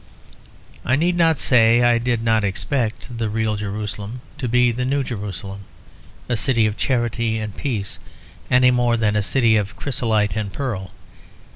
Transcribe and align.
I 0.83 0.95
need 0.95 1.15
not 1.15 1.37
say 1.37 1.83
I 1.83 1.99
did 1.99 2.23
not 2.23 2.43
expect 2.43 3.19
the 3.19 3.29
real 3.29 3.55
Jerusalem 3.55 4.21
to 4.39 4.47
be 4.49 4.71
the 4.71 4.83
New 4.83 5.03
Jerusalem; 5.03 5.65
a 6.27 6.35
city 6.35 6.65
of 6.65 6.75
charity 6.75 7.37
and 7.37 7.55
peace, 7.55 7.99
any 8.49 8.71
more 8.71 8.97
than 8.97 9.15
a 9.15 9.21
city 9.21 9.57
of 9.57 9.75
chrysolite 9.75 10.35
and 10.35 10.51
pearl. 10.51 10.89